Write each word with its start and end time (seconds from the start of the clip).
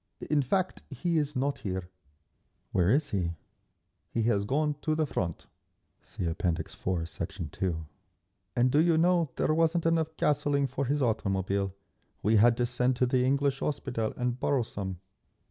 "In 0.31 0.41
fact, 0.41 0.81
he 0.89 1.19
is 1.19 1.35
not 1.35 1.59
here…." 1.59 1.87
"Where 2.71 2.89
is 2.89 3.11
he?" 3.11 3.33
"He 4.09 4.23
has 4.23 4.45
gone 4.45 4.77
to 4.81 4.95
the 4.95 5.05
Front. 5.05 5.45
(See 6.01 6.25
App. 6.27 6.43
IV, 6.43 7.07
Sect. 7.07 7.51
2) 7.51 7.85
And 8.55 8.71
do 8.71 8.79
you 8.81 8.97
know, 8.97 9.29
there 9.35 9.53
wasn't 9.53 9.85
enough 9.85 10.17
gasoline 10.17 10.65
for 10.65 10.85
his 10.85 11.03
automobile. 11.03 11.75
We 12.23 12.37
had 12.37 12.57
to 12.57 12.65
send 12.65 12.95
to 12.95 13.05
the 13.05 13.23
English 13.23 13.59
Hospital 13.59 14.11
and 14.17 14.39
borrow 14.39 14.63
some." 14.63 14.97